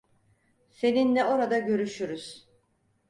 [0.71, 2.47] Seninle orada görüşürüz.